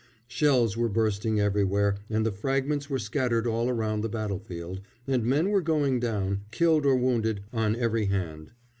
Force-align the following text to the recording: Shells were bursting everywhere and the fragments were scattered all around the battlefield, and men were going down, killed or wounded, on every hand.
Shells 0.27 0.75
were 0.75 0.89
bursting 0.89 1.39
everywhere 1.39 1.97
and 2.09 2.25
the 2.25 2.31
fragments 2.31 2.89
were 2.89 2.97
scattered 2.97 3.45
all 3.45 3.69
around 3.69 4.01
the 4.01 4.09
battlefield, 4.09 4.81
and 5.05 5.23
men 5.23 5.49
were 5.51 5.61
going 5.61 5.99
down, 5.99 6.41
killed 6.49 6.87
or 6.87 6.95
wounded, 6.95 7.41
on 7.53 7.75
every 7.75 8.05
hand. 8.07 8.49